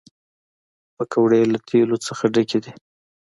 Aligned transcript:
پکورې 0.95 1.41
له 1.53 1.59
تیلو 1.67 1.95
نه 2.05 2.25
ډکې 2.33 2.59
دي 2.63 2.71